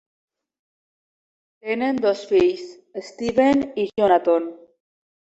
[1.67, 2.63] Tenen dos fills,
[3.09, 4.49] Steven i Jonathon.